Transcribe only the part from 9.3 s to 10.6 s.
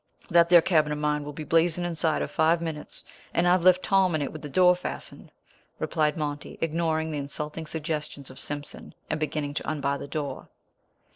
to unbar the door.